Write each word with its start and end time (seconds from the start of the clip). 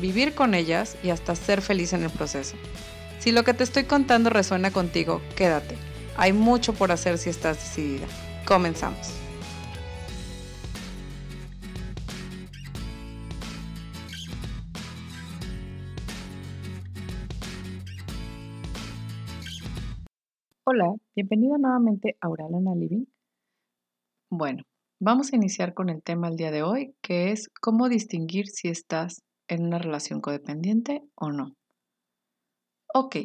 vivir 0.00 0.34
con 0.34 0.54
ellas 0.54 0.96
y 1.02 1.10
hasta 1.10 1.34
ser 1.34 1.62
feliz 1.62 1.92
en 1.92 2.02
el 2.02 2.10
proceso. 2.10 2.56
Si 3.18 3.32
lo 3.32 3.44
que 3.44 3.54
te 3.54 3.64
estoy 3.64 3.84
contando 3.84 4.30
resuena 4.30 4.70
contigo, 4.70 5.20
quédate. 5.36 5.76
Hay 6.16 6.32
mucho 6.32 6.72
por 6.72 6.92
hacer 6.92 7.18
si 7.18 7.30
estás 7.30 7.56
decidida. 7.56 8.06
Comenzamos. 8.46 9.14
Hola, 20.64 20.94
bienvenido 21.14 21.56
nuevamente 21.58 22.16
a 22.20 22.26
Auralana 22.26 22.74
Living. 22.74 23.06
Bueno, 24.30 24.62
Vamos 25.00 25.32
a 25.32 25.36
iniciar 25.36 25.74
con 25.74 25.90
el 25.90 26.02
tema 26.02 26.26
del 26.26 26.36
día 26.36 26.50
de 26.50 26.64
hoy, 26.64 26.92
que 27.02 27.30
es 27.30 27.48
cómo 27.60 27.88
distinguir 27.88 28.48
si 28.48 28.66
estás 28.66 29.22
en 29.48 29.66
una 29.66 29.78
relación 29.78 30.20
codependiente 30.20 31.02
o 31.14 31.30
no. 31.30 31.56
Ok, 32.94 33.16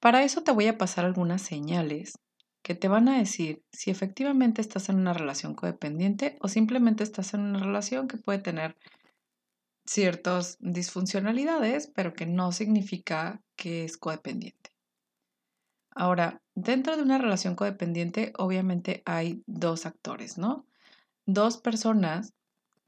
para 0.00 0.24
eso 0.24 0.42
te 0.42 0.52
voy 0.52 0.66
a 0.66 0.78
pasar 0.78 1.04
algunas 1.04 1.42
señales 1.42 2.18
que 2.62 2.74
te 2.74 2.88
van 2.88 3.08
a 3.08 3.18
decir 3.18 3.62
si 3.72 3.90
efectivamente 3.90 4.60
estás 4.60 4.88
en 4.88 4.96
una 4.96 5.12
relación 5.12 5.54
codependiente 5.54 6.36
o 6.40 6.48
simplemente 6.48 7.04
estás 7.04 7.34
en 7.34 7.40
una 7.40 7.60
relación 7.60 8.08
que 8.08 8.18
puede 8.18 8.40
tener 8.40 8.76
ciertas 9.86 10.56
disfuncionalidades, 10.58 11.86
pero 11.94 12.12
que 12.12 12.26
no 12.26 12.50
significa 12.50 13.40
que 13.54 13.84
es 13.84 13.96
codependiente. 13.96 14.70
Ahora, 15.94 16.42
dentro 16.54 16.96
de 16.96 17.02
una 17.02 17.18
relación 17.18 17.54
codependiente, 17.54 18.32
obviamente 18.36 19.02
hay 19.06 19.42
dos 19.46 19.86
actores, 19.86 20.36
¿no? 20.36 20.66
dos 21.26 21.58
personas 21.58 22.32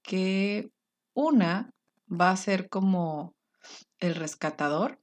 que 0.03 0.71
una 1.13 1.71
va 2.09 2.31
a 2.31 2.37
ser 2.37 2.69
como 2.69 3.35
el 3.99 4.15
rescatador, 4.15 5.01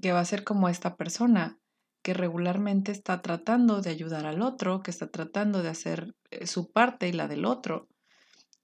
que 0.00 0.12
va 0.12 0.20
a 0.20 0.24
ser 0.24 0.44
como 0.44 0.68
esta 0.68 0.96
persona 0.96 1.58
que 2.02 2.14
regularmente 2.14 2.92
está 2.92 3.20
tratando 3.22 3.82
de 3.82 3.90
ayudar 3.90 4.26
al 4.26 4.42
otro, 4.42 4.82
que 4.82 4.90
está 4.90 5.10
tratando 5.10 5.62
de 5.62 5.68
hacer 5.68 6.14
eh, 6.30 6.46
su 6.46 6.70
parte 6.70 7.08
y 7.08 7.12
la 7.12 7.28
del 7.28 7.44
otro. 7.44 7.88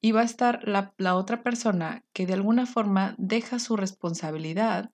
Y 0.01 0.13
va 0.13 0.21
a 0.21 0.25
estar 0.25 0.67
la, 0.67 1.15
otra 1.15 1.43
persona 1.43 2.05
que 2.13 2.27
de 2.27 2.35
alguna 2.35 2.67
forma 2.67 3.15
deja 3.19 3.59
su 3.59 3.77
responsabilidad, 3.77 4.91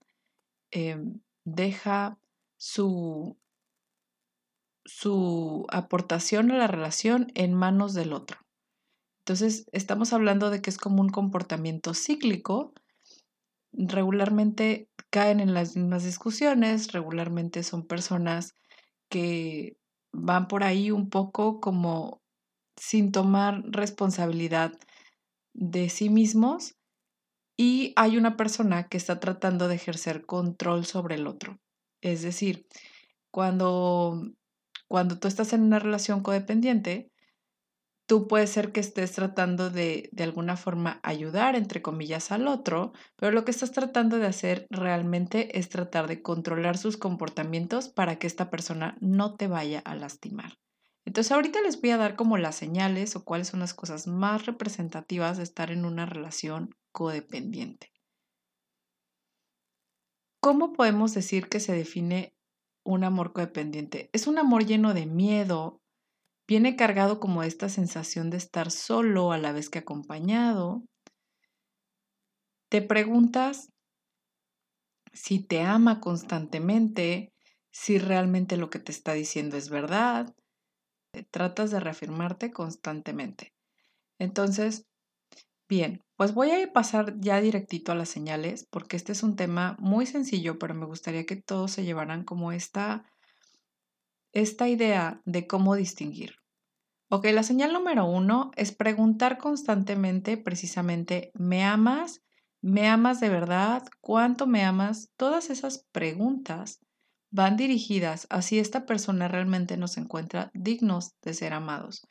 em, 0.70 1.20
deja 1.44 2.19
su, 2.56 3.36
su 4.84 5.66
aportación 5.70 6.50
a 6.50 6.56
la 6.56 6.66
relación 6.66 7.30
en 7.34 7.55
manos 7.55 7.94
del 7.94 8.12
otro. 8.12 8.38
Entonces, 9.23 9.67
estamos 9.70 10.12
hablando 10.12 10.51
de 10.51 10.61
que 10.61 10.70
es 10.70 10.78
como 10.78 11.01
un 11.01 11.09
comportamiento 11.09 11.95
cíclico. 11.95 12.75
Regularmente 13.73 14.89
caen 15.11 15.39
en 15.39 15.55
las 15.55 15.77
mismas 15.77 16.03
discusiones, 16.03 16.92
regularmente 16.92 17.62
son 17.62 17.87
personas 17.87 18.56
que 19.09 19.77
van 20.12 20.49
por 20.49 20.65
ahí 20.65 20.91
un 20.91 21.09
poco 21.09 21.60
como 21.60 22.21
sin 22.77 23.12
tomar 23.12 23.62
responsabilidad 23.66 24.72
de 25.54 25.89
sí 25.89 26.10
mismos 26.10 26.75
y 27.56 27.93
hay 27.94 28.16
una 28.16 28.37
persona 28.37 28.89
que 28.89 28.97
está 28.97 29.21
tratando 29.21 29.69
de 29.69 29.77
ejercer 29.77 30.27
control 30.27 30.84
sobre 30.84 31.15
el 31.15 31.28
otro. 31.28 31.60
Es 32.00 32.22
decir, 32.22 32.66
cuando, 33.31 34.21
cuando 34.89 35.21
tú 35.21 35.28
estás 35.28 35.53
en 35.53 35.62
una 35.62 35.78
relación 35.78 36.22
codependiente, 36.22 37.12
tú 38.12 38.28
puedes 38.28 38.50
ser 38.50 38.73
que 38.73 38.81
estés 38.81 39.12
tratando 39.12 39.71
de, 39.71 40.11
de 40.12 40.23
alguna 40.23 40.59
forma 40.59 41.00
ayudar, 41.03 41.56
entre 41.56 41.81
comillas, 41.81 42.31
al 42.31 42.47
otro, 42.47 42.93
pero 43.17 43.33
lo 43.33 43.47
que 43.47 43.50
estás 43.50 43.73
tratando 43.73 44.19
de 44.19 44.27
hacer 44.27 44.67
realmente 44.69 45.59
es 45.59 45.71
tratar 45.71 46.09
de 46.09 46.21
controlar 46.21 46.77
sus 46.77 46.99
comportamientos 46.99 47.89
para 47.89 48.17
que 48.19 48.27
esta 48.27 48.51
persona 48.51 48.99
no 49.01 49.37
te 49.37 49.47
vaya 49.47 49.78
a 49.78 49.95
lastimar. 49.95 50.59
Entonces 51.06 51.33
ahorita 51.33 51.62
les 51.62 51.81
voy 51.81 51.89
a 51.89 51.97
dar 51.97 52.15
como 52.15 52.37
las 52.37 52.55
señales 52.55 53.17
o 53.17 53.25
cuáles 53.25 53.49
son 53.49 53.61
las 53.61 53.72
cosas 53.72 54.06
más 54.06 54.45
representativas 54.45 55.39
de 55.39 55.45
estar 55.45 55.71
en 55.71 55.87
una 55.87 56.05
relación 56.05 56.75
codependiente. 56.93 57.95
¿Cómo 60.43 60.75
podemos 60.75 61.15
decir 61.15 61.49
que 61.49 61.61
se 61.61 61.72
define 61.72 62.37
un 62.84 63.05
amor 63.05 63.33
codependiente? 63.33 64.11
Es 64.12 64.27
un 64.27 64.37
amor 64.39 64.67
lleno 64.67 64.93
de 64.93 65.06
miedo, 65.06 65.81
Viene 66.47 66.76
cargado 66.76 67.20
como 67.20 67.42
esta 67.42 67.69
sensación 67.69 68.30
de 68.30 68.36
estar 68.36 68.70
solo 68.70 69.32
a 69.32 69.38
la 69.38 69.53
vez 69.53 69.70
que 69.70 69.78
acompañado. 69.78 70.82
Te 72.69 72.82
preguntas 72.82 73.69
si 75.12 75.41
te 75.41 75.62
ama 75.62 76.00
constantemente, 76.00 77.32
si 77.70 77.98
realmente 77.98 78.56
lo 78.56 78.70
que 78.70 78.78
te 78.78 78.92
está 78.92 79.12
diciendo 79.12 79.56
es 79.56 79.69
verdad. 79.69 80.34
Tratas 81.30 81.70
de 81.70 81.80
reafirmarte 81.80 82.50
constantemente. 82.50 83.53
Entonces, 84.19 84.86
bien, 85.69 86.03
pues 86.16 86.34
voy 86.34 86.50
a 86.50 86.72
pasar 86.72 87.19
ya 87.20 87.41
directito 87.41 87.92
a 87.92 87.94
las 87.94 88.09
señales 88.09 88.66
porque 88.70 88.97
este 88.97 89.12
es 89.12 89.22
un 89.22 89.36
tema 89.36 89.76
muy 89.78 90.06
sencillo, 90.06 90.59
pero 90.59 90.74
me 90.74 90.86
gustaría 90.86 91.26
que 91.26 91.36
todos 91.36 91.72
se 91.72 91.84
llevaran 91.84 92.24
como 92.24 92.53
esta, 92.53 93.12
esta 94.32 94.69
idea 94.69 95.20
de 95.25 95.47
cómo 95.47 95.75
distinguir. 95.75 96.37
Ok, 97.09 97.26
la 97.26 97.43
señal 97.43 97.72
número 97.72 98.06
uno 98.06 98.50
es 98.56 98.72
preguntar 98.72 99.37
constantemente, 99.37 100.38
precisamente, 100.38 101.31
¿me 101.34 101.62
amas? 101.62 102.22
¿Me 102.62 102.88
amas 102.88 103.21
de 103.21 103.28
verdad? 103.28 103.82
¿Cuánto 104.00 104.47
me 104.47 104.65
amas? 104.65 105.10
Todas 105.16 105.50
esas 105.50 105.87
preguntas 105.92 106.81
van 107.31 107.56
dirigidas 107.56 108.26
a 108.31 108.41
si 108.41 108.59
esta 108.59 108.87
persona 108.87 109.28
realmente 109.28 109.76
nos 109.76 109.97
encuentra 109.97 110.50
dignos 110.54 111.12
de 111.22 111.34
ser 111.34 111.53
amados, 111.53 112.06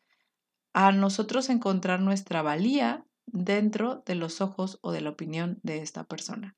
a 0.74 0.92
nosotros 0.92 1.50
encontrar 1.50 2.00
nuestra 2.00 2.42
valía 2.42 3.06
dentro 3.26 4.04
de 4.06 4.16
los 4.16 4.42
ojos 4.42 4.80
o 4.82 4.92
de 4.92 5.02
la 5.02 5.12
opinión 5.12 5.60
de 5.64 5.82
esta 5.82 6.04
persona. 6.04 6.56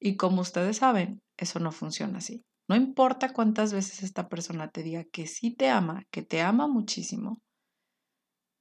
Y 0.00 0.16
como 0.16 0.40
ustedes 0.40 0.78
saben, 0.78 1.22
eso 1.36 1.60
no 1.60 1.72
funciona 1.72 2.18
así. 2.18 2.44
No 2.72 2.76
importa 2.76 3.34
cuántas 3.34 3.74
veces 3.74 4.02
esta 4.02 4.30
persona 4.30 4.70
te 4.70 4.82
diga 4.82 5.04
que 5.04 5.26
sí 5.26 5.54
te 5.54 5.68
ama, 5.68 6.04
que 6.10 6.22
te 6.22 6.40
ama 6.40 6.68
muchísimo, 6.68 7.42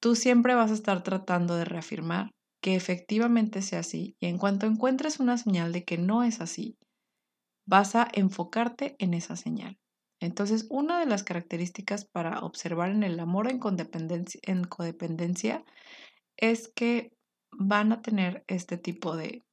tú 0.01 0.15
siempre 0.15 0.53
vas 0.53 0.69
a 0.69 0.73
estar 0.73 1.01
tratando 1.01 1.55
de 1.55 1.63
reafirmar 1.63 2.29
que 2.61 2.75
efectivamente 2.75 3.61
sea 3.61 3.79
así 3.79 4.17
y 4.19 4.25
en 4.25 4.37
cuanto 4.37 4.65
encuentres 4.65 5.21
una 5.21 5.37
señal 5.37 5.71
de 5.71 5.85
que 5.85 5.97
no 5.97 6.23
es 6.23 6.41
así, 6.41 6.75
vas 7.65 7.95
a 7.95 8.09
enfocarte 8.11 8.97
en 8.99 9.13
esa 9.13 9.37
señal. 9.37 9.77
Entonces, 10.19 10.67
una 10.69 10.99
de 10.99 11.05
las 11.05 11.23
características 11.23 12.03
para 12.03 12.41
observar 12.41 12.91
en 12.91 13.03
el 13.03 13.17
amor 13.17 13.49
en 13.49 13.59
codependencia, 13.59 14.41
en 14.43 14.65
codependencia 14.65 15.63
es 16.35 16.67
que 16.67 17.13
van 17.53 17.93
a 17.93 18.01
tener 18.01 18.43
este 18.47 18.77
tipo 18.77 19.15
de 19.15 19.45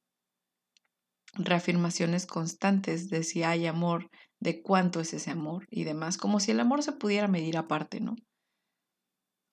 reafirmaciones 1.35 2.25
constantes 2.25 3.09
de 3.09 3.23
si 3.23 3.43
hay 3.43 3.65
amor, 3.65 4.09
de 4.39 4.61
cuánto 4.61 4.99
es 4.99 5.13
ese 5.13 5.31
amor 5.31 5.67
y 5.69 5.83
demás, 5.83 6.17
como 6.17 6.39
si 6.39 6.51
el 6.51 6.59
amor 6.59 6.83
se 6.83 6.93
pudiera 6.93 7.27
medir 7.27 7.57
aparte, 7.57 7.99
¿no? 7.99 8.15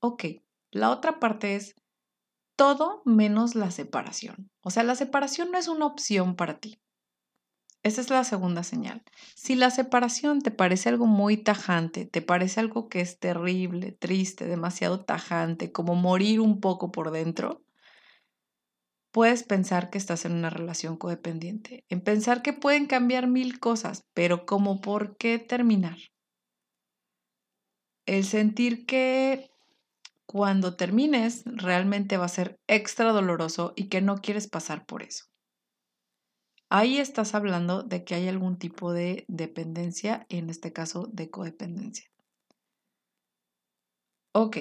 Ok, 0.00 0.24
la 0.70 0.90
otra 0.90 1.18
parte 1.18 1.56
es 1.56 1.74
todo 2.56 3.02
menos 3.04 3.54
la 3.54 3.70
separación. 3.70 4.50
O 4.62 4.70
sea, 4.70 4.82
la 4.82 4.94
separación 4.94 5.50
no 5.50 5.58
es 5.58 5.68
una 5.68 5.86
opción 5.86 6.36
para 6.36 6.58
ti. 6.58 6.78
Esa 7.82 8.00
es 8.00 8.10
la 8.10 8.24
segunda 8.24 8.64
señal. 8.64 9.04
Si 9.36 9.54
la 9.54 9.70
separación 9.70 10.40
te 10.40 10.50
parece 10.50 10.88
algo 10.88 11.06
muy 11.06 11.36
tajante, 11.36 12.04
te 12.04 12.20
parece 12.20 12.58
algo 12.58 12.88
que 12.88 13.00
es 13.00 13.20
terrible, 13.20 13.92
triste, 13.92 14.46
demasiado 14.46 15.04
tajante, 15.04 15.70
como 15.70 15.94
morir 15.94 16.40
un 16.40 16.60
poco 16.60 16.90
por 16.90 17.12
dentro, 17.12 17.62
puedes 19.16 19.44
pensar 19.44 19.88
que 19.88 19.96
estás 19.96 20.26
en 20.26 20.32
una 20.32 20.50
relación 20.50 20.98
codependiente, 20.98 21.86
en 21.88 22.02
pensar 22.02 22.42
que 22.42 22.52
pueden 22.52 22.84
cambiar 22.84 23.26
mil 23.26 23.58
cosas, 23.58 24.04
pero 24.12 24.44
como 24.44 24.82
por 24.82 25.16
qué 25.16 25.38
terminar. 25.38 25.96
El 28.04 28.24
sentir 28.24 28.84
que 28.84 29.48
cuando 30.26 30.76
termines 30.76 31.44
realmente 31.46 32.18
va 32.18 32.26
a 32.26 32.28
ser 32.28 32.60
extra 32.66 33.10
doloroso 33.10 33.72
y 33.74 33.88
que 33.88 34.02
no 34.02 34.16
quieres 34.16 34.48
pasar 34.50 34.84
por 34.84 35.02
eso. 35.02 35.24
Ahí 36.68 36.98
estás 36.98 37.34
hablando 37.34 37.82
de 37.82 38.04
que 38.04 38.16
hay 38.16 38.28
algún 38.28 38.58
tipo 38.58 38.92
de 38.92 39.24
dependencia, 39.28 40.26
en 40.28 40.50
este 40.50 40.74
caso 40.74 41.08
de 41.10 41.30
codependencia. 41.30 42.10
Ok, 44.34 44.58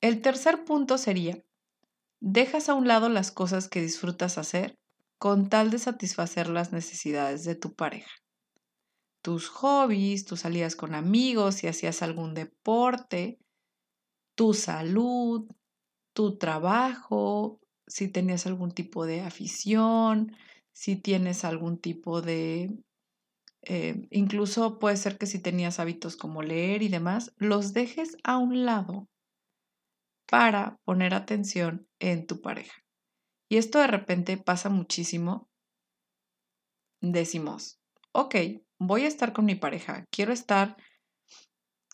el 0.00 0.22
tercer 0.22 0.64
punto 0.64 0.98
sería, 0.98 1.42
dejas 2.22 2.68
a 2.68 2.74
un 2.74 2.86
lado 2.86 3.08
las 3.08 3.32
cosas 3.32 3.68
que 3.68 3.82
disfrutas 3.82 4.38
hacer 4.38 4.78
con 5.18 5.48
tal 5.48 5.70
de 5.70 5.78
satisfacer 5.78 6.48
las 6.48 6.72
necesidades 6.72 7.44
de 7.44 7.56
tu 7.56 7.74
pareja. 7.74 8.10
Tus 9.22 9.48
hobbies, 9.48 10.24
tus 10.24 10.40
salidas 10.40 10.76
con 10.76 10.94
amigos, 10.94 11.56
si 11.56 11.66
hacías 11.66 12.00
algún 12.00 12.34
deporte, 12.34 13.38
tu 14.36 14.54
salud, 14.54 15.48
tu 16.12 16.38
trabajo, 16.38 17.60
si 17.88 18.08
tenías 18.08 18.46
algún 18.46 18.70
tipo 18.70 19.04
de 19.04 19.22
afición, 19.22 20.36
si 20.72 20.96
tienes 20.96 21.44
algún 21.44 21.78
tipo 21.78 22.22
de, 22.22 22.70
eh, 23.62 24.06
incluso 24.10 24.78
puede 24.78 24.96
ser 24.96 25.18
que 25.18 25.26
si 25.26 25.40
tenías 25.40 25.80
hábitos 25.80 26.16
como 26.16 26.42
leer 26.42 26.82
y 26.82 26.88
demás, 26.88 27.32
los 27.36 27.72
dejes 27.72 28.16
a 28.22 28.38
un 28.38 28.64
lado 28.64 29.08
para 30.26 30.78
poner 30.84 31.14
atención 31.14 31.88
en 31.98 32.26
tu 32.26 32.40
pareja. 32.40 32.82
Y 33.48 33.58
esto 33.58 33.78
de 33.78 33.86
repente 33.86 34.36
pasa 34.36 34.68
muchísimo. 34.68 35.48
Decimos, 37.00 37.80
ok, 38.12 38.36
voy 38.78 39.04
a 39.04 39.08
estar 39.08 39.32
con 39.32 39.44
mi 39.44 39.54
pareja, 39.54 40.04
quiero 40.10 40.32
estar 40.32 40.76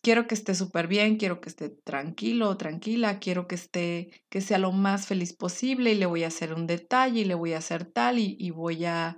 quiero 0.03 0.27
que 0.27 0.35
esté 0.35 0.55
súper 0.55 0.87
bien, 0.87 1.17
quiero 1.17 1.41
que 1.41 1.49
esté 1.49 1.71
tranquilo 1.71 2.57
tranquila, 2.57 3.19
quiero 3.19 3.47
que 3.47 3.55
esté, 3.55 4.11
que 4.29 4.41
sea 4.41 4.59
lo 4.59 4.73
más 4.73 5.07
feliz 5.07 5.35
posible 5.35 5.93
y 5.93 5.97
le 5.97 6.07
voy 6.07 6.25
a 6.25 6.29
hacer 6.29 6.55
un 6.55 6.67
detalle 6.67 7.21
y 7.21 7.25
le 7.25 7.35
voy 7.35 7.53
a 7.53 7.59
hacer 7.59 7.85
tal 7.85 8.19
y, 8.19 8.51
voy 8.51 8.85
a, 8.85 9.17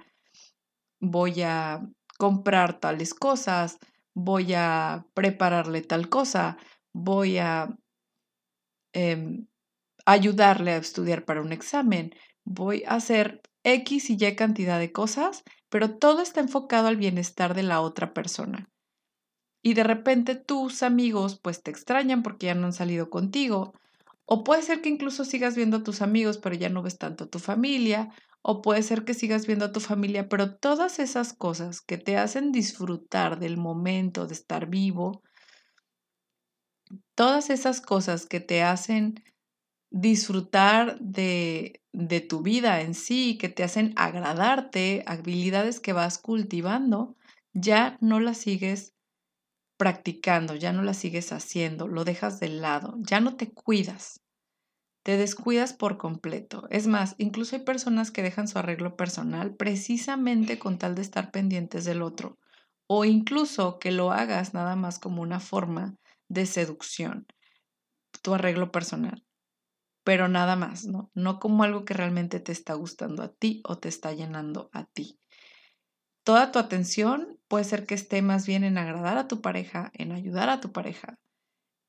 voy 1.01 1.43
a 1.43 1.81
comprar 2.19 2.81
tales 2.81 3.15
cosas, 3.15 3.79
voy 4.15 4.55
a 4.55 5.07
prepararle 5.15 5.83
tal 5.83 6.09
cosa, 6.09 6.59
voy 6.93 7.39
a 7.39 7.77
em, 8.93 9.47
ayudarle 10.07 10.73
a 10.73 10.79
estudiar 10.79 11.25
para 11.25 11.43
un 11.43 11.53
examen, 11.53 12.15
voy 12.45 12.85
a 12.87 12.95
hacer 12.95 13.43
X 13.65 14.11
y 14.11 14.17
Y 14.25 14.37
cantidad 14.37 14.79
de 14.79 14.93
cosas, 14.93 15.45
pero 15.69 15.97
todo 15.97 16.23
está 16.23 16.41
enfocado 16.41 16.89
al 16.89 16.97
bienestar 16.97 17.55
de 17.55 17.63
la 17.63 17.81
otra 17.81 18.13
persona 18.15 18.71
y 19.63 19.75
de 19.75 19.85
repente 19.85 20.35
tus 20.37 20.83
amigos 20.83 21.39
pues 21.41 21.63
te 21.63 21.71
extrañan 21.71 22.23
porque 22.23 22.47
ya 22.47 22.55
no 22.55 22.67
han 22.67 22.73
salido 22.73 23.11
contigo. 23.11 23.75
O 24.25 24.45
puede 24.45 24.63
ser 24.63 24.81
que 24.81 24.89
incluso 24.89 25.25
sigas 25.25 25.57
viendo 25.57 25.79
a 25.79 25.83
tus 25.83 26.03
amigos 26.03 26.39
pero 26.39 26.55
ya 26.55 26.69
no 26.69 26.83
ves 26.83 26.99
tanto 26.99 27.25
a 27.25 27.29
tu 27.29 27.39
familia. 27.39 28.11
O 28.43 28.63
puede 28.63 28.83
ser 28.83 29.05
que 29.05 29.13
sigas 29.13 29.47
viendo 29.47 29.67
a 29.67 29.73
tu 29.73 29.81
familia, 29.81 30.29
pero 30.29 30.57
todas 30.57 30.99
esas 30.99 31.35
cosas 31.35 31.83
que 31.83 31.99
te 31.99 32.17
hacen 32.17 32.53
disfrutar 32.53 33.39
del 33.39 33.59
momento 33.59 34.27
de 34.27 34.33
estar 34.33 34.67
vivo, 34.67 35.23
todas 37.15 37.51
esas 37.51 37.81
cosas 37.81 38.27
que 38.27 38.41
te 38.41 38.63
hacen 38.63 39.23
disfrutar 39.91 40.99
de, 41.01 41.83
de 41.93 42.21
tu 42.21 42.43
vida 42.43 42.81
en 42.81 42.95
sí, 42.95 43.39
que 43.39 43.49
te 43.49 43.65
hacen 43.65 43.93
agradarte, 43.97 45.03
habilidades 45.07 45.81
que 45.81 45.93
vas 45.93 46.19
cultivando, 46.19 47.17
ya 47.53 47.99
no 48.01 48.21
las 48.21 48.39
sigues 48.39 48.95
practicando, 49.77 50.55
ya 50.55 50.73
no 50.73 50.83
la 50.83 50.95
sigues 50.95 51.33
haciendo, 51.33 51.89
lo 51.89 52.05
dejas 52.05 52.39
de 52.39 52.49
lado, 52.49 52.97
ya 52.99 53.21
no 53.21 53.37
te 53.37 53.51
cuidas, 53.51 54.21
te 55.03 55.17
descuidas 55.17 55.73
por 55.73 55.97
completo. 55.97 56.67
Es 56.71 56.87
más, 56.87 57.15
incluso 57.19 57.57
hay 57.57 57.63
personas 57.63 58.11
que 58.11 58.23
dejan 58.23 58.49
su 58.49 58.59
arreglo 58.59 58.97
personal 58.97 59.55
precisamente 59.55 60.59
con 60.59 60.79
tal 60.79 60.95
de 60.95 61.03
estar 61.03 61.31
pendientes 61.31 61.85
del 61.85 62.03
otro, 62.03 62.39
o 62.87 63.05
incluso 63.05 63.79
que 63.79 63.93
lo 63.93 64.13
hagas 64.13 64.55
nada 64.55 64.77
más 64.77 64.99
como 64.99 65.23
una 65.23 65.41
forma 65.41 65.97
de 66.31 66.47
seducción, 66.47 67.27
tu 68.23 68.33
arreglo 68.33 68.73
personal, 68.73 69.27
pero 70.05 70.29
nada 70.29 70.57
más, 70.57 70.87
¿no? 70.87 71.11
No 71.13 71.39
como 71.41 71.65
algo 71.65 71.85
que 71.85 71.93
realmente 71.93 72.41
te 72.41 72.53
está 72.53 72.73
gustando 72.73 73.23
a 73.23 73.35
ti 73.35 73.61
o 73.65 73.77
te 73.77 73.91
está 73.91 74.15
llenando 74.15 74.71
a 74.73 74.87
ti 74.87 75.21
toda 76.31 76.53
tu 76.53 76.59
atención 76.59 77.41
puede 77.49 77.65
ser 77.65 77.87
que 77.87 77.95
esté 77.95 78.23
más 78.23 78.47
bien 78.47 78.65
en 78.65 78.79
agradar 78.79 79.19
a 79.19 79.29
tu 79.29 79.41
pareja, 79.41 79.91
en 79.95 80.13
ayudar 80.13 80.49
a 80.49 80.61
tu 80.61 80.73
pareja, 80.73 81.19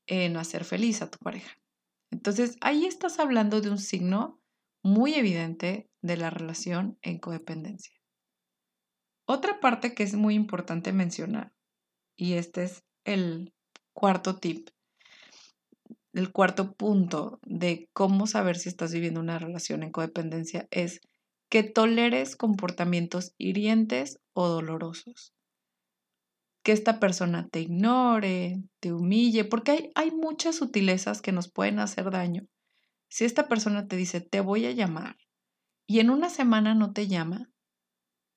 en 0.06 0.36
hacer 0.36 0.64
feliz 0.64 1.02
a 1.02 1.10
tu 1.10 1.18
pareja. 1.18 1.56
Entonces, 2.10 2.56
ahí 2.60 2.84
estás 2.84 3.20
hablando 3.20 3.60
de 3.60 3.70
un 3.70 3.78
signo 3.78 4.40
muy 4.82 5.14
evidente 5.14 5.88
de 6.02 6.16
la 6.16 6.30
relación 6.30 6.98
en 7.02 7.18
codependencia. 7.18 7.94
Otra 9.26 9.60
parte 9.60 9.94
que 9.94 10.02
es 10.02 10.14
muy 10.14 10.34
importante 10.34 10.92
mencionar, 10.92 11.52
y 12.16 12.32
este 12.32 12.64
es 12.64 12.84
el 13.04 13.54
cuarto 13.92 14.36
tip, 14.36 14.68
el 16.12 16.30
cuarto 16.30 16.74
punto 16.74 17.40
de 17.42 17.88
cómo 17.92 18.26
saber 18.26 18.56
si 18.58 18.68
estás 18.68 18.92
viviendo 18.92 19.20
una 19.20 19.38
relación 19.38 19.82
en 19.82 19.92
codependencia 19.92 20.68
es 20.70 21.00
que 21.48 21.62
toleres 21.62 22.36
comportamientos 22.36 23.34
hirientes 23.38 24.18
o 24.32 24.48
dolorosos. 24.48 25.32
Que 26.62 26.72
esta 26.72 27.00
persona 27.00 27.48
te 27.48 27.60
ignore, 27.60 28.62
te 28.80 28.92
humille, 28.92 29.44
porque 29.44 29.72
hay, 29.72 29.90
hay 29.94 30.10
muchas 30.12 30.56
sutilezas 30.56 31.20
que 31.20 31.32
nos 31.32 31.50
pueden 31.50 31.78
hacer 31.78 32.10
daño. 32.10 32.46
Si 33.08 33.24
esta 33.24 33.48
persona 33.48 33.88
te 33.88 33.96
dice, 33.96 34.20
te 34.20 34.40
voy 34.40 34.66
a 34.66 34.72
llamar, 34.72 35.16
y 35.86 36.00
en 36.00 36.10
una 36.10 36.30
semana 36.30 36.74
no 36.74 36.92
te 36.92 37.08
llama, 37.08 37.50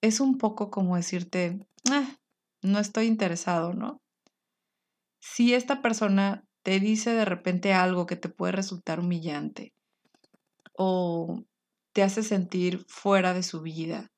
es 0.01 0.19
un 0.19 0.37
poco 0.37 0.69
como 0.69 0.95
decirte, 0.95 1.59
ah, 1.89 2.17
no 2.61 2.79
estoy 2.79 3.05
interesado, 3.05 3.73
¿no? 3.73 4.01
Si 5.27 5.55
esta 5.55 5.81
persona 5.81 6.45
te 6.61 6.79
dice 6.79 7.11
de 7.11 7.25
repente 7.25 7.73
algo 7.73 8.05
que 8.05 8.15
te 8.15 8.29
puede 8.29 8.51
resultar 8.51 8.99
humillante 8.99 9.73
o 10.77 11.43
te 11.93 12.03
hace 12.03 12.21
sentir 12.21 12.85
fuera 12.87 13.33
de 13.33 13.41
su 13.41 13.63
vida. 13.63 14.11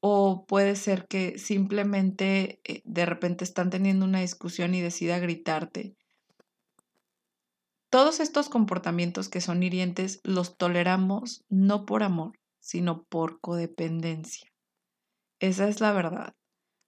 O 0.00 0.44
puede 0.46 0.76
ser 0.76 1.06
que 1.08 1.38
simplemente 1.38 2.60
eh, 2.64 2.82
de 2.84 3.06
repente 3.06 3.42
están 3.42 3.70
teniendo 3.70 4.04
una 4.04 4.20
discusión 4.20 4.74
y 4.74 4.82
decida 4.82 5.18
gritarte. 5.18 5.96
Todos 7.88 8.20
estos 8.20 8.50
comportamientos 8.50 9.30
que 9.30 9.40
son 9.40 9.62
hirientes 9.62 10.20
los 10.24 10.58
toleramos 10.58 11.42
no 11.48 11.86
por 11.86 12.02
amor, 12.02 12.38
sino 12.60 13.04
por 13.04 13.40
codependencia. 13.40 14.52
Esa 15.40 15.68
es 15.68 15.80
la 15.80 15.92
verdad. 15.92 16.34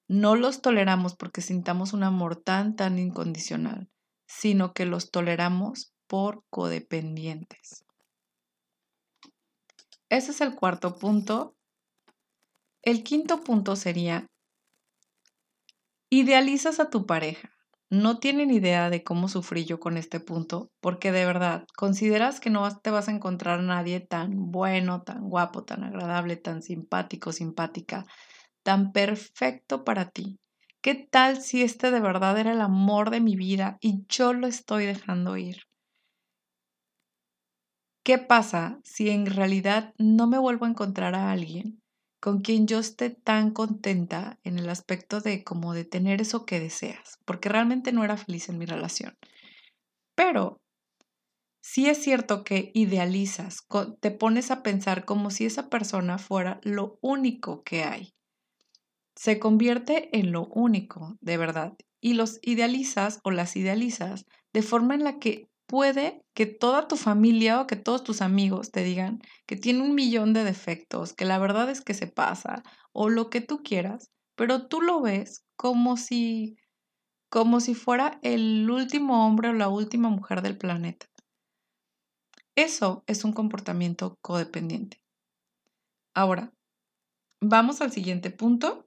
No 0.08 0.36
los 0.36 0.60
toleramos 0.60 1.16
porque 1.16 1.40
sintamos 1.40 1.92
un 1.92 2.02
amor 2.02 2.36
tan, 2.36 2.76
tan 2.76 2.98
incondicional, 2.98 3.88
sino 4.26 4.72
que 4.72 4.84
los 4.84 5.10
toleramos 5.10 5.94
por 6.06 6.44
codependientes. 6.50 7.84
Ese 10.10 10.32
es 10.32 10.40
el 10.40 10.54
cuarto 10.54 10.98
punto. 10.98 11.56
El 12.82 13.02
quinto 13.02 13.40
punto 13.42 13.76
sería, 13.76 14.26
idealizas 16.10 16.80
a 16.80 16.90
tu 16.90 17.06
pareja. 17.06 17.50
No 17.90 18.18
tienen 18.18 18.50
idea 18.50 18.90
de 18.90 19.02
cómo 19.02 19.28
sufrí 19.28 19.64
yo 19.64 19.78
con 19.80 19.96
este 19.96 20.20
punto, 20.20 20.70
porque 20.80 21.12
de 21.12 21.24
verdad, 21.26 21.64
consideras 21.76 22.40
que 22.40 22.50
no 22.50 22.68
te 22.78 22.90
vas 22.90 23.08
a 23.08 23.12
encontrar 23.12 23.62
nadie 23.62 24.00
tan 24.00 24.50
bueno, 24.50 25.02
tan 25.02 25.28
guapo, 25.28 25.64
tan 25.64 25.84
agradable, 25.84 26.36
tan 26.36 26.62
simpático, 26.62 27.32
simpática, 27.32 28.04
tan 28.64 28.92
perfecto 28.92 29.84
para 29.84 30.10
ti. 30.10 30.40
¿Qué 30.82 30.94
tal 30.96 31.40
si 31.40 31.62
este 31.62 31.92
de 31.92 32.00
verdad 32.00 32.38
era 32.38 32.52
el 32.52 32.60
amor 32.60 33.10
de 33.10 33.20
mi 33.20 33.36
vida 33.36 33.78
y 33.80 34.04
yo 34.08 34.32
lo 34.32 34.48
estoy 34.48 34.86
dejando 34.86 35.36
ir? 35.36 35.62
¿Qué 38.04 38.18
pasa 38.18 38.80
si 38.84 39.08
en 39.10 39.26
realidad 39.26 39.94
no 39.98 40.26
me 40.26 40.38
vuelvo 40.38 40.66
a 40.66 40.68
encontrar 40.68 41.14
a 41.14 41.30
alguien 41.32 41.80
con 42.20 42.40
quien 42.40 42.66
yo 42.66 42.78
esté 42.78 43.10
tan 43.10 43.50
contenta 43.50 44.38
en 44.44 44.58
el 44.58 44.68
aspecto 44.68 45.20
de 45.20 45.42
como 45.44 45.74
de 45.74 45.84
tener 45.84 46.20
eso 46.20 46.44
que 46.44 46.60
deseas? 46.60 47.18
Porque 47.24 47.48
realmente 47.48 47.92
no 47.92 48.04
era 48.04 48.16
feliz 48.16 48.48
en 48.48 48.58
mi 48.58 48.66
relación. 48.66 49.16
Pero 50.16 50.60
sí 51.62 51.88
es 51.88 52.02
cierto 52.02 52.44
que 52.44 52.70
idealizas, 52.74 53.66
te 54.00 54.10
pones 54.10 54.50
a 54.52 54.62
pensar 54.62 55.04
como 55.04 55.30
si 55.30 55.46
esa 55.46 55.68
persona 55.68 56.18
fuera 56.18 56.60
lo 56.62 56.98
único 57.00 57.62
que 57.64 57.82
hay. 57.84 58.14
Se 59.16 59.38
convierte 59.38 60.16
en 60.18 60.32
lo 60.32 60.46
único, 60.46 61.16
de 61.20 61.36
verdad. 61.36 61.74
Y 62.00 62.14
los 62.14 62.38
idealizas 62.42 63.20
o 63.24 63.30
las 63.30 63.56
idealizas 63.56 64.26
de 64.52 64.62
forma 64.62 64.94
en 64.94 65.04
la 65.04 65.18
que 65.18 65.48
puede 65.66 66.22
que 66.34 66.46
toda 66.46 66.88
tu 66.88 66.96
familia 66.96 67.60
o 67.60 67.66
que 67.66 67.76
todos 67.76 68.04
tus 68.04 68.20
amigos 68.20 68.70
te 68.70 68.82
digan 68.82 69.20
que 69.46 69.56
tiene 69.56 69.82
un 69.82 69.94
millón 69.94 70.32
de 70.32 70.44
defectos, 70.44 71.14
que 71.14 71.24
la 71.24 71.38
verdad 71.38 71.70
es 71.70 71.80
que 71.80 71.94
se 71.94 72.06
pasa 72.06 72.62
o 72.92 73.08
lo 73.08 73.30
que 73.30 73.40
tú 73.40 73.62
quieras, 73.62 74.10
pero 74.36 74.66
tú 74.66 74.80
lo 74.80 75.00
ves 75.00 75.44
como 75.56 75.96
si 75.96 76.56
como 77.30 77.58
si 77.58 77.74
fuera 77.74 78.20
el 78.22 78.70
último 78.70 79.26
hombre 79.26 79.48
o 79.48 79.52
la 79.54 79.68
última 79.68 80.08
mujer 80.08 80.40
del 80.40 80.56
planeta. 80.56 81.06
Eso 82.54 83.02
es 83.08 83.24
un 83.24 83.32
comportamiento 83.32 84.16
codependiente. 84.20 85.02
Ahora, 86.14 86.52
vamos 87.40 87.80
al 87.80 87.90
siguiente 87.90 88.30
punto, 88.30 88.86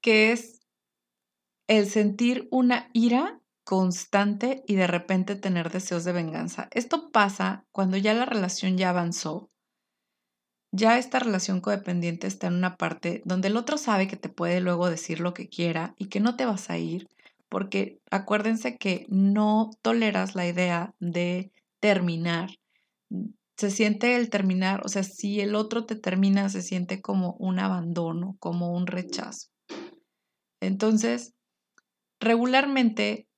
que 0.00 0.32
es 0.32 0.60
el 1.68 1.86
sentir 1.88 2.48
una 2.50 2.90
ira 2.92 3.40
constante 3.64 4.64
y 4.66 4.74
de 4.74 4.86
repente 4.86 5.36
tener 5.36 5.70
deseos 5.70 6.04
de 6.04 6.12
venganza. 6.12 6.68
Esto 6.72 7.12
pasa 7.12 7.64
cuando 7.70 7.96
ya 7.96 8.14
la 8.14 8.24
relación 8.24 8.76
ya 8.76 8.90
avanzó, 8.90 9.50
ya 10.72 10.98
esta 10.98 11.18
relación 11.18 11.60
codependiente 11.60 12.26
está 12.26 12.46
en 12.46 12.54
una 12.54 12.76
parte 12.76 13.22
donde 13.24 13.48
el 13.48 13.56
otro 13.56 13.76
sabe 13.76 14.06
que 14.08 14.16
te 14.16 14.28
puede 14.28 14.60
luego 14.60 14.88
decir 14.90 15.20
lo 15.20 15.34
que 15.34 15.48
quiera 15.48 15.94
y 15.98 16.06
que 16.06 16.20
no 16.20 16.36
te 16.36 16.44
vas 16.46 16.70
a 16.70 16.78
ir, 16.78 17.08
porque 17.48 18.00
acuérdense 18.10 18.76
que 18.78 19.06
no 19.08 19.70
toleras 19.82 20.34
la 20.34 20.46
idea 20.46 20.94
de 21.00 21.52
terminar. 21.80 22.50
Se 23.56 23.70
siente 23.70 24.16
el 24.16 24.30
terminar, 24.30 24.82
o 24.84 24.88
sea, 24.88 25.04
si 25.04 25.40
el 25.40 25.54
otro 25.54 25.86
te 25.86 25.94
termina, 25.94 26.48
se 26.48 26.62
siente 26.62 27.00
como 27.00 27.34
un 27.38 27.60
abandono, 27.60 28.36
como 28.40 28.72
un 28.72 28.88
rechazo. 28.88 29.49
Entonces, 30.60 31.34
regularmente 32.20 33.28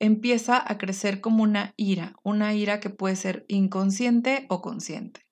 empieza 0.00 0.62
a 0.64 0.76
crecer 0.76 1.20
como 1.20 1.42
una 1.42 1.72
ira, 1.76 2.14
una 2.22 2.54
ira 2.54 2.80
que 2.80 2.90
puede 2.90 3.16
ser 3.16 3.44
inconsciente 3.48 4.46
o 4.48 4.60
consciente. 4.60 5.26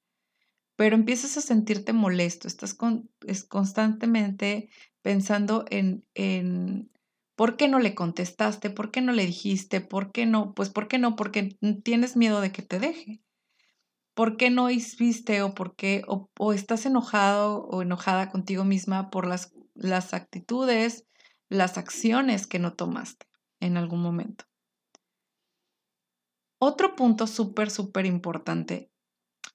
Pero 0.76 0.96
empiezas 0.96 1.36
a 1.36 1.42
sentirte 1.42 1.92
molesto, 1.92 2.48
estás 2.48 2.76
constantemente 3.48 4.70
pensando 5.02 5.64
en, 5.70 6.04
en 6.14 6.90
por 7.36 7.56
qué 7.56 7.68
no 7.68 7.78
le 7.78 7.94
contestaste, 7.94 8.70
por 8.70 8.90
qué 8.90 9.00
no 9.00 9.12
le 9.12 9.26
dijiste, 9.26 9.80
por 9.80 10.12
qué 10.12 10.26
no, 10.26 10.54
pues 10.54 10.70
por 10.70 10.88
qué 10.88 10.98
no, 10.98 11.16
porque 11.16 11.56
tienes 11.82 12.16
miedo 12.16 12.40
de 12.40 12.52
que 12.52 12.62
te 12.62 12.78
deje. 12.78 13.20
¿Por 14.14 14.36
qué 14.36 14.50
no 14.50 14.70
hiciste 14.70 15.40
o 15.42 15.54
por 15.54 15.74
qué 15.74 16.02
o, 16.06 16.28
o 16.38 16.52
estás 16.52 16.84
enojado 16.84 17.64
o 17.64 17.80
enojada 17.82 18.30
contigo 18.30 18.64
misma 18.64 19.10
por 19.10 19.26
las, 19.26 19.54
las 19.74 20.12
actitudes, 20.12 21.06
las 21.52 21.78
acciones 21.78 22.46
que 22.46 22.58
no 22.58 22.74
tomaste 22.74 23.26
en 23.60 23.76
algún 23.76 24.02
momento? 24.02 24.44
Otro 26.58 26.94
punto 26.94 27.26
súper, 27.26 27.70
súper 27.70 28.06
importante 28.06 28.90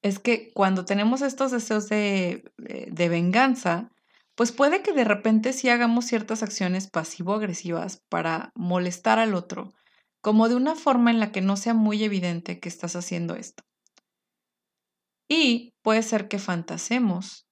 es 0.01 0.19
que 0.19 0.51
cuando 0.53 0.85
tenemos 0.85 1.21
estos 1.21 1.51
deseos 1.51 1.89
de, 1.89 2.51
eh, 2.65 2.87
de 2.91 3.09
venganza, 3.09 3.91
pues 4.35 4.51
puede 4.51 4.83
que 4.83 4.93
de 4.93 5.03
repente 5.03 5.53
sí 5.53 5.69
hagamos 5.69 6.05
ciertas 6.05 6.43
acciones 6.43 6.89
pasivo-agresivas 6.89 8.03
para 8.09 8.51
molestar 8.55 9.19
al 9.19 9.33
otro, 9.33 9.73
como 10.21 10.49
de 10.49 10.55
una 10.55 10.75
forma 10.75 11.09
en 11.09 11.19
la 11.19 11.31
que 11.31 11.41
no 11.41 11.57
sea 11.57 11.73
muy 11.73 12.03
evidente 12.03 12.59
que 12.59 12.69
estás 12.69 12.95
haciendo 12.95 13.35
esto. 13.35 13.63
Y 15.27 15.73
puede 15.81 16.03
ser 16.03 16.27
que 16.27 16.39
fantasemos 16.39 17.47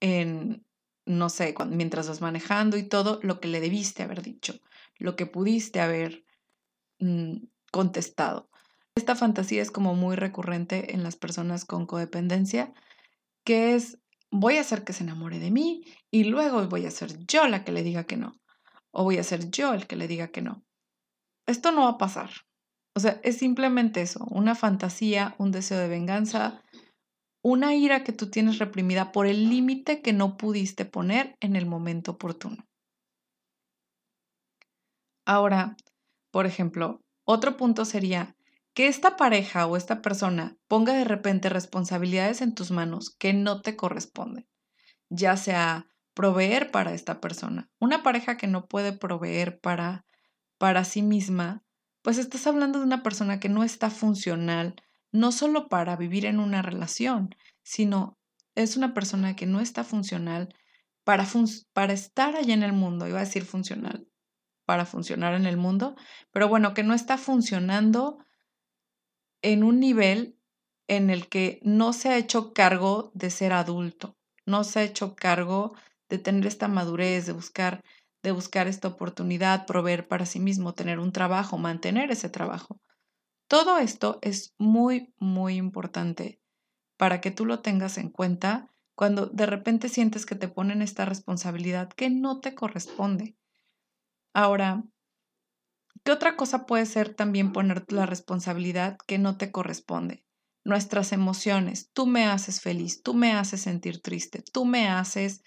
en, 0.00 0.66
no 1.06 1.28
sé, 1.28 1.54
mientras 1.70 2.08
vas 2.08 2.20
manejando 2.20 2.76
y 2.76 2.84
todo, 2.84 3.20
lo 3.22 3.40
que 3.40 3.48
le 3.48 3.60
debiste 3.60 4.02
haber 4.02 4.22
dicho, 4.22 4.54
lo 4.98 5.16
que 5.16 5.26
pudiste 5.26 5.80
haber 5.80 6.24
mm, 6.98 7.44
contestado. 7.70 8.48
Esta 8.96 9.16
fantasía 9.16 9.60
es 9.60 9.70
como 9.70 9.94
muy 9.94 10.16
recurrente 10.16 10.94
en 10.94 11.02
las 11.02 11.16
personas 11.16 11.64
con 11.64 11.86
codependencia, 11.86 12.72
que 13.44 13.74
es 13.74 13.98
voy 14.30 14.56
a 14.56 14.62
hacer 14.62 14.84
que 14.84 14.92
se 14.92 15.04
enamore 15.04 15.38
de 15.38 15.50
mí 15.50 15.84
y 16.10 16.24
luego 16.24 16.66
voy 16.68 16.86
a 16.86 16.90
ser 16.90 17.24
yo 17.26 17.46
la 17.46 17.64
que 17.64 17.72
le 17.72 17.82
diga 17.82 18.04
que 18.04 18.16
no. 18.16 18.32
O 18.90 19.04
voy 19.04 19.18
a 19.18 19.24
ser 19.24 19.50
yo 19.50 19.74
el 19.74 19.86
que 19.86 19.96
le 19.96 20.08
diga 20.08 20.28
que 20.28 20.42
no. 20.42 20.64
Esto 21.46 21.72
no 21.72 21.82
va 21.82 21.90
a 21.90 21.98
pasar. 21.98 22.30
O 22.94 23.00
sea, 23.00 23.20
es 23.24 23.38
simplemente 23.38 24.02
eso, 24.02 24.24
una 24.30 24.54
fantasía, 24.54 25.34
un 25.38 25.50
deseo 25.50 25.78
de 25.78 25.88
venganza, 25.88 26.62
una 27.44 27.74
ira 27.74 28.04
que 28.04 28.12
tú 28.14 28.30
tienes 28.30 28.58
reprimida 28.58 29.12
por 29.12 29.26
el 29.26 29.50
límite 29.50 30.00
que 30.00 30.14
no 30.14 30.38
pudiste 30.38 30.86
poner 30.86 31.36
en 31.40 31.56
el 31.56 31.66
momento 31.66 32.12
oportuno. 32.12 32.66
Ahora, 35.26 35.76
por 36.30 36.46
ejemplo, 36.46 37.02
otro 37.24 37.58
punto 37.58 37.84
sería, 37.84 38.34
que 38.72 38.88
esta 38.88 39.16
pareja 39.16 39.66
o 39.66 39.76
esta 39.76 40.00
persona 40.00 40.56
ponga 40.68 40.94
de 40.94 41.04
repente 41.04 41.50
responsabilidades 41.50 42.40
en 42.40 42.54
tus 42.54 42.70
manos 42.70 43.14
que 43.18 43.34
no 43.34 43.60
te 43.60 43.76
corresponden, 43.76 44.48
ya 45.10 45.36
sea 45.36 45.86
proveer 46.14 46.70
para 46.70 46.94
esta 46.94 47.20
persona. 47.20 47.68
Una 47.78 48.02
pareja 48.02 48.38
que 48.38 48.46
no 48.46 48.66
puede 48.66 48.94
proveer 48.94 49.60
para, 49.60 50.06
para 50.56 50.84
sí 50.84 51.02
misma, 51.02 51.62
pues 52.00 52.16
estás 52.16 52.46
hablando 52.46 52.78
de 52.78 52.86
una 52.86 53.02
persona 53.02 53.38
que 53.38 53.50
no 53.50 53.64
está 53.64 53.90
funcional, 53.90 54.74
no 55.14 55.30
solo 55.30 55.68
para 55.68 55.94
vivir 55.94 56.26
en 56.26 56.40
una 56.40 56.60
relación, 56.60 57.36
sino 57.62 58.18
es 58.56 58.76
una 58.76 58.94
persona 58.94 59.36
que 59.36 59.46
no 59.46 59.60
está 59.60 59.84
funcional 59.84 60.52
para, 61.04 61.24
para 61.72 61.92
estar 61.92 62.34
allá 62.34 62.52
en 62.52 62.64
el 62.64 62.72
mundo, 62.72 63.06
iba 63.06 63.18
a 63.18 63.24
decir 63.24 63.44
funcional, 63.44 64.08
para 64.66 64.84
funcionar 64.84 65.34
en 65.34 65.46
el 65.46 65.56
mundo, 65.56 65.94
pero 66.32 66.48
bueno, 66.48 66.74
que 66.74 66.82
no 66.82 66.94
está 66.94 67.16
funcionando 67.16 68.18
en 69.40 69.62
un 69.62 69.78
nivel 69.78 70.36
en 70.88 71.10
el 71.10 71.28
que 71.28 71.60
no 71.62 71.92
se 71.92 72.08
ha 72.08 72.16
hecho 72.16 72.52
cargo 72.52 73.12
de 73.14 73.30
ser 73.30 73.52
adulto, 73.52 74.16
no 74.46 74.64
se 74.64 74.80
ha 74.80 74.82
hecho 74.82 75.14
cargo 75.14 75.76
de 76.08 76.18
tener 76.18 76.44
esta 76.44 76.66
madurez, 76.66 77.24
de 77.26 77.32
buscar, 77.34 77.84
de 78.24 78.32
buscar 78.32 78.66
esta 78.66 78.88
oportunidad, 78.88 79.64
proveer 79.64 80.08
para 80.08 80.26
sí 80.26 80.40
mismo, 80.40 80.74
tener 80.74 80.98
un 80.98 81.12
trabajo, 81.12 81.56
mantener 81.56 82.10
ese 82.10 82.28
trabajo. 82.28 82.80
Todo 83.48 83.78
esto 83.78 84.18
es 84.22 84.54
muy, 84.58 85.14
muy 85.18 85.56
importante 85.56 86.40
para 86.96 87.20
que 87.20 87.30
tú 87.30 87.44
lo 87.46 87.60
tengas 87.60 87.98
en 87.98 88.10
cuenta 88.10 88.70
cuando 88.94 89.26
de 89.26 89.46
repente 89.46 89.88
sientes 89.88 90.26
que 90.26 90.34
te 90.34 90.48
ponen 90.48 90.82
esta 90.82 91.04
responsabilidad 91.04 91.88
que 91.88 92.10
no 92.10 92.40
te 92.40 92.54
corresponde. 92.54 93.36
Ahora, 94.32 94.84
¿Qué 96.04 96.12
otra 96.12 96.36
cosa 96.36 96.66
puede 96.66 96.84
ser 96.84 97.14
también 97.14 97.52
poner 97.52 97.90
la 97.90 98.04
responsabilidad 98.04 98.98
que 99.06 99.18
no 99.18 99.38
te 99.38 99.50
corresponde? 99.50 100.26
Nuestras 100.62 101.12
emociones. 101.12 101.90
Tú 101.94 102.06
me 102.06 102.26
haces 102.26 102.60
feliz, 102.60 103.02
tú 103.02 103.14
me 103.14 103.32
haces 103.32 103.62
sentir 103.62 104.02
triste, 104.02 104.42
tú 104.52 104.66
me 104.66 104.86
haces 104.88 105.42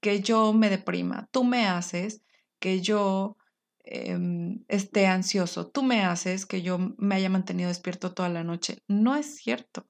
que 0.00 0.20
yo 0.20 0.52
me 0.52 0.68
deprima, 0.68 1.28
tú 1.30 1.42
me 1.42 1.66
haces 1.66 2.22
que 2.58 2.82
yo 2.82 3.38
em, 3.84 4.64
esté 4.68 5.06
ansioso, 5.06 5.68
tú 5.68 5.82
me 5.82 6.02
haces 6.02 6.46
que 6.46 6.62
yo 6.62 6.78
me 6.98 7.14
haya 7.14 7.30
mantenido 7.30 7.68
despierto 7.68 8.12
toda 8.12 8.28
la 8.28 8.44
noche. 8.44 8.78
No 8.88 9.16
es 9.16 9.36
cierto. 9.36 9.86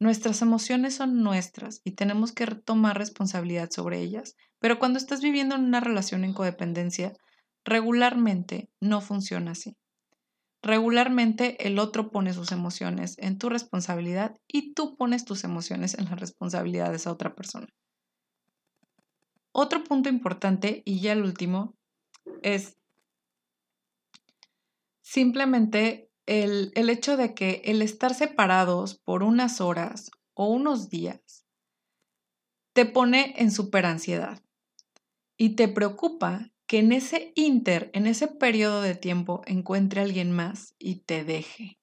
Nuestras 0.00 0.42
emociones 0.42 0.94
son 0.96 1.22
nuestras 1.22 1.80
y 1.84 1.92
tenemos 1.92 2.32
que 2.32 2.46
tomar 2.46 2.98
responsabilidad 2.98 3.70
sobre 3.70 4.00
ellas. 4.00 4.36
Pero 4.58 4.78
cuando 4.78 4.98
estás 4.98 5.20
viviendo 5.20 5.54
en 5.54 5.64
una 5.64 5.80
relación 5.80 6.24
en 6.24 6.34
codependencia, 6.34 7.14
Regularmente 7.64 8.70
no 8.80 9.00
funciona 9.00 9.52
así. 9.52 9.76
Regularmente 10.62 11.66
el 11.66 11.78
otro 11.78 12.10
pone 12.10 12.32
sus 12.32 12.52
emociones 12.52 13.16
en 13.18 13.38
tu 13.38 13.48
responsabilidad 13.48 14.36
y 14.46 14.74
tú 14.74 14.96
pones 14.96 15.24
tus 15.24 15.44
emociones 15.44 15.94
en 15.98 16.06
la 16.06 16.16
responsabilidad 16.16 16.90
de 16.90 16.96
esa 16.96 17.12
otra 17.12 17.34
persona. 17.34 17.68
Otro 19.52 19.84
punto 19.84 20.08
importante, 20.08 20.82
y 20.84 21.00
ya 21.00 21.12
el 21.12 21.22
último, 21.22 21.74
es 22.42 22.78
simplemente 25.12 26.10
el, 26.24 26.72
el, 26.74 26.88
hecho 26.88 27.18
de 27.18 27.34
que 27.34 27.60
el 27.66 27.82
estar 27.82 28.14
separados 28.14 28.94
por 28.94 29.22
unas 29.22 29.60
horas 29.60 30.10
o 30.32 30.46
unos 30.46 30.88
días 30.88 31.44
te 32.72 32.86
pone 32.86 33.34
en 33.36 33.50
super 33.50 33.84
ansiedad 33.84 34.42
y 35.36 35.50
te 35.54 35.68
preocupa 35.68 36.50
que 36.66 36.78
en 36.78 36.92
ese 36.92 37.34
inter, 37.34 37.90
en 37.92 38.06
ese 38.06 38.26
periodo 38.26 38.80
de 38.80 38.94
tiempo, 38.94 39.42
encuentre 39.44 40.00
alguien 40.00 40.32
más 40.32 40.74
y 40.78 41.00
te 41.00 41.24
deje. 41.24 41.78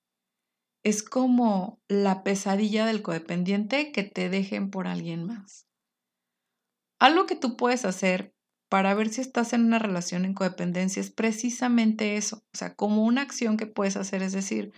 Es 0.82 1.04
como 1.04 1.80
la 1.88 2.24
pesadilla 2.24 2.88
del 2.88 3.04
codependiente 3.04 3.92
que 3.92 4.02
te 4.02 4.30
dejen 4.30 4.72
por 4.72 4.88
alguien 4.88 5.24
más. 5.24 5.68
Algo 6.98 7.28
que 7.28 7.36
tú 7.36 7.58
puedes 7.58 7.86
hacer 7.86 8.34
para 8.70 8.94
ver 8.94 9.10
si 9.10 9.22
estás 9.22 9.54
en 9.54 9.66
una 9.66 9.80
relación 9.80 10.26
en 10.26 10.36
codependencia 10.36 11.02
es 11.02 11.12
precisamente 11.12 12.18
eso. 12.18 12.44
O 12.54 12.58
sea, 12.58 12.76
como 12.76 13.04
una 13.04 13.24
acción 13.24 13.58
que 13.58 13.66
puedes 13.66 13.98
hacer 13.98 14.22
es 14.22 14.32
decir, 14.32 14.72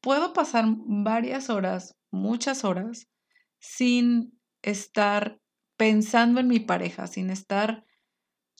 puedo 0.00 0.32
pasar 0.32 0.66
varias 0.68 1.48
horas, 1.48 1.96
muchas 2.10 2.64
horas, 2.64 3.08
sin 3.60 4.38
estar 4.62 5.40
pensando 5.76 6.40
en 6.40 6.48
mi 6.48 6.60
pareja, 6.60 7.06
sin 7.06 7.30
estar 7.30 7.84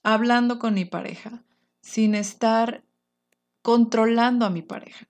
hablando 0.04 0.58
con 0.60 0.74
mi 0.74 0.84
pareja, 0.84 1.44
sin 1.82 2.14
estar 2.14 2.84
controlando 3.62 4.46
a 4.46 4.50
mi 4.50 4.62
pareja, 4.62 5.08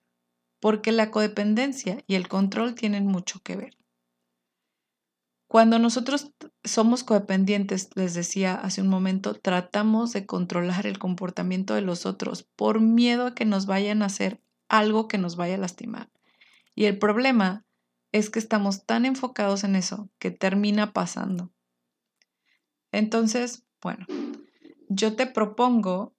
porque 0.59 0.91
la 0.91 1.11
codependencia 1.11 2.03
y 2.07 2.15
el 2.15 2.27
control 2.27 2.73
tienen 2.73 3.05
mucho 3.05 3.39
que 3.43 3.55
ver. 3.55 3.76
Cuando 5.47 5.79
nosotros 5.79 6.33
somos 6.65 7.03
codependientes, 7.03 7.89
les 7.95 8.13
decía 8.13 8.55
hace 8.55 8.81
un 8.81 8.89
momento, 8.89 9.33
tratamos 9.33 10.11
de 10.11 10.25
controlar 10.25 10.85
el 10.85 10.99
comportamiento 10.99 11.73
de 11.73 11.81
los 11.81 12.05
otros 12.05 12.43
por 12.43 12.81
miedo 12.81 13.27
a 13.27 13.35
que 13.35 13.45
nos 13.45 13.65
vayan 13.65 14.01
a 14.01 14.07
hacer 14.07 14.41
algo 14.67 15.07
que 15.07 15.17
nos 15.17 15.37
vaya 15.37 15.55
a 15.55 15.59
lastimar. 15.59 16.09
Y 16.75 16.85
el 16.85 16.99
problema 16.99 17.65
es 18.11 18.29
que 18.29 18.39
estamos 18.39 18.85
tan 18.85 19.05
enfocados 19.05 19.63
en 19.63 19.75
eso 19.75 20.09
que 20.19 20.31
termina 20.31 20.91
pasando. 20.91 21.51
Entonces, 22.91 23.63
bueno, 23.81 24.05
yo 24.89 25.15
te 25.15 25.27
propongo 25.27 26.15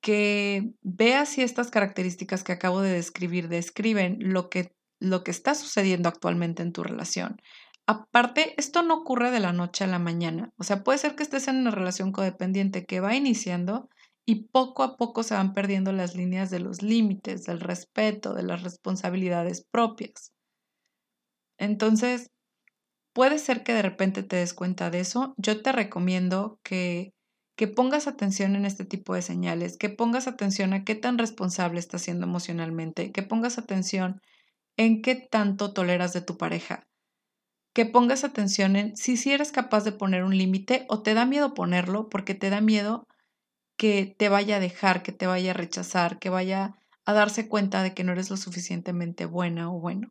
que 0.00 0.72
veas 0.82 1.30
si 1.30 1.42
estas 1.42 1.70
características 1.70 2.44
que 2.44 2.52
acabo 2.52 2.80
de 2.80 2.92
describir 2.92 3.48
describen 3.48 4.18
lo 4.20 4.50
que, 4.50 4.76
lo 5.00 5.24
que 5.24 5.32
está 5.32 5.54
sucediendo 5.54 6.08
actualmente 6.08 6.62
en 6.62 6.72
tu 6.72 6.84
relación. 6.84 7.40
Aparte, 7.88 8.54
esto 8.58 8.82
no 8.82 8.94
ocurre 8.94 9.30
de 9.30 9.40
la 9.40 9.52
noche 9.52 9.84
a 9.84 9.86
la 9.86 9.98
mañana. 10.00 10.50
O 10.58 10.64
sea, 10.64 10.82
puede 10.82 10.98
ser 10.98 11.14
que 11.14 11.22
estés 11.22 11.46
en 11.48 11.56
una 11.58 11.70
relación 11.70 12.12
codependiente 12.12 12.84
que 12.84 13.00
va 13.00 13.14
iniciando 13.14 13.88
y 14.24 14.48
poco 14.48 14.82
a 14.82 14.96
poco 14.96 15.22
se 15.22 15.34
van 15.34 15.52
perdiendo 15.52 15.92
las 15.92 16.16
líneas 16.16 16.50
de 16.50 16.58
los 16.58 16.82
límites, 16.82 17.44
del 17.44 17.60
respeto, 17.60 18.34
de 18.34 18.42
las 18.42 18.62
responsabilidades 18.62 19.64
propias. 19.70 20.32
Entonces, 21.58 22.30
puede 23.14 23.38
ser 23.38 23.62
que 23.64 23.74
de 23.74 23.82
repente 23.82 24.22
te 24.22 24.36
des 24.36 24.54
cuenta 24.54 24.90
de 24.90 25.00
eso. 25.00 25.34
Yo 25.38 25.62
te 25.62 25.72
recomiendo 25.72 26.60
que, 26.62 27.12
que 27.56 27.68
pongas 27.68 28.08
atención 28.08 28.56
en 28.56 28.66
este 28.66 28.84
tipo 28.84 29.14
de 29.14 29.22
señales, 29.22 29.78
que 29.78 29.90
pongas 29.90 30.26
atención 30.28 30.72
a 30.74 30.84
qué 30.84 30.94
tan 30.94 31.18
responsable 31.18 31.80
estás 31.80 32.02
siendo 32.02 32.26
emocionalmente, 32.26 33.12
que 33.12 33.22
pongas 33.22 33.58
atención 33.58 34.20
en 34.76 35.02
qué 35.02 35.14
tanto 35.16 35.72
toleras 35.72 36.12
de 36.12 36.22
tu 36.22 36.36
pareja, 36.36 36.86
que 37.76 37.84
pongas 37.84 38.24
atención 38.24 38.74
en 38.74 38.96
si, 38.96 39.18
si 39.18 39.32
eres 39.32 39.52
capaz 39.52 39.84
de 39.84 39.92
poner 39.92 40.24
un 40.24 40.38
límite 40.38 40.86
o 40.88 41.02
te 41.02 41.12
da 41.12 41.26
miedo 41.26 41.52
ponerlo 41.52 42.08
porque 42.08 42.34
te 42.34 42.48
da 42.48 42.62
miedo 42.62 43.06
que 43.76 44.16
te 44.18 44.30
vaya 44.30 44.56
a 44.56 44.60
dejar, 44.60 45.02
que 45.02 45.12
te 45.12 45.26
vaya 45.26 45.50
a 45.50 45.54
rechazar, 45.54 46.18
que 46.18 46.30
vaya 46.30 46.78
a 47.04 47.12
darse 47.12 47.48
cuenta 47.48 47.82
de 47.82 47.92
que 47.92 48.02
no 48.02 48.12
eres 48.12 48.30
lo 48.30 48.38
suficientemente 48.38 49.26
buena 49.26 49.70
o 49.70 49.78
bueno. 49.78 50.08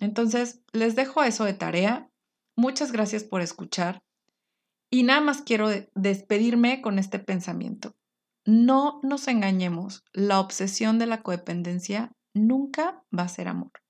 Entonces, 0.00 0.60
les 0.72 0.96
dejo 0.96 1.22
eso 1.22 1.44
de 1.44 1.54
tarea. 1.54 2.10
Muchas 2.56 2.90
gracias 2.90 3.22
por 3.22 3.40
escuchar. 3.40 4.02
Y 4.90 5.04
nada 5.04 5.20
más 5.20 5.40
quiero 5.40 5.68
despedirme 5.94 6.82
con 6.82 6.98
este 6.98 7.20
pensamiento. 7.20 7.94
No 8.44 8.98
nos 9.04 9.28
engañemos, 9.28 10.02
la 10.12 10.40
obsesión 10.40 10.98
de 10.98 11.06
la 11.06 11.22
codependencia 11.22 12.10
nunca 12.34 13.04
va 13.16 13.22
a 13.22 13.28
ser 13.28 13.46
amor. 13.46 13.83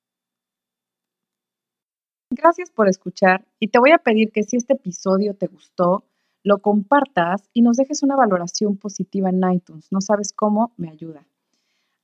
Gracias 2.36 2.70
por 2.70 2.88
escuchar 2.88 3.44
y 3.60 3.68
te 3.68 3.78
voy 3.78 3.92
a 3.92 3.98
pedir 3.98 4.32
que 4.32 4.42
si 4.42 4.56
este 4.56 4.72
episodio 4.72 5.34
te 5.34 5.46
gustó, 5.46 6.02
lo 6.42 6.58
compartas 6.58 7.48
y 7.52 7.62
nos 7.62 7.76
dejes 7.76 8.02
una 8.02 8.16
valoración 8.16 8.76
positiva 8.76 9.30
en 9.30 9.40
iTunes. 9.52 9.86
No 9.92 10.00
sabes 10.00 10.32
cómo, 10.32 10.72
me 10.76 10.90
ayuda. 10.90 11.28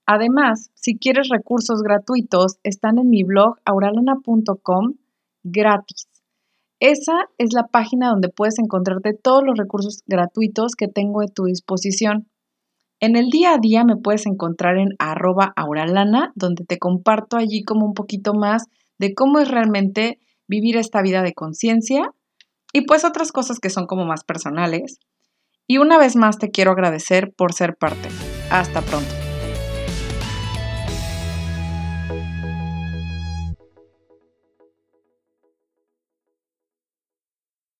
Además, 0.06 0.70
si 0.74 0.96
quieres 0.96 1.28
recursos 1.30 1.82
gratuitos, 1.82 2.58
están 2.62 2.98
en 2.98 3.10
mi 3.10 3.24
blog 3.24 3.56
auralana.com 3.64 4.94
gratis. 5.42 6.06
Esa 6.78 7.28
es 7.36 7.52
la 7.52 7.66
página 7.66 8.10
donde 8.10 8.28
puedes 8.28 8.60
encontrarte 8.60 9.14
todos 9.14 9.42
los 9.44 9.58
recursos 9.58 10.04
gratuitos 10.06 10.76
que 10.76 10.86
tengo 10.86 11.22
a 11.22 11.26
tu 11.26 11.46
disposición. 11.46 12.28
En 13.00 13.16
el 13.16 13.30
día 13.30 13.54
a 13.54 13.58
día 13.58 13.82
me 13.84 13.96
puedes 13.96 14.26
encontrar 14.26 14.78
en 14.78 14.90
arroba 15.00 15.52
auralana, 15.56 16.32
donde 16.36 16.64
te 16.64 16.78
comparto 16.78 17.36
allí 17.36 17.64
como 17.64 17.84
un 17.84 17.94
poquito 17.94 18.32
más 18.32 18.66
de 19.00 19.14
cómo 19.14 19.38
es 19.38 19.48
realmente 19.48 20.20
vivir 20.46 20.76
esta 20.76 21.00
vida 21.00 21.22
de 21.22 21.32
conciencia 21.32 22.12
y 22.70 22.82
pues 22.82 23.02
otras 23.04 23.32
cosas 23.32 23.58
que 23.58 23.70
son 23.70 23.86
como 23.86 24.04
más 24.04 24.24
personales. 24.24 24.98
Y 25.66 25.78
una 25.78 25.96
vez 25.96 26.16
más 26.16 26.38
te 26.38 26.50
quiero 26.50 26.72
agradecer 26.72 27.32
por 27.34 27.54
ser 27.54 27.76
parte. 27.76 28.10
Hasta 28.50 28.82
pronto. 28.82 29.19